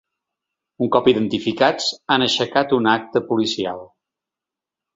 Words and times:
Un 0.85 0.89
cop 0.95 1.09
identificats, 1.11 1.91
han 2.15 2.27
aixecat 2.29 2.75
una 2.81 2.97
acta 3.03 3.25
policial. 3.31 3.87